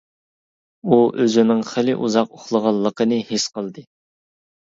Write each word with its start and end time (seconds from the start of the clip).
ئۇ 0.87 0.97
ئۆزىنىڭ 1.23 1.59
خېلى 1.73 1.95
ئۇزاق 2.07 2.33
ئۇخلىغانلىقىنى 2.37 3.19
ھېس 3.27 3.45
قىلدى. 3.59 3.85